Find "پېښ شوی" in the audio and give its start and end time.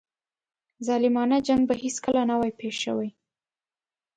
2.59-3.09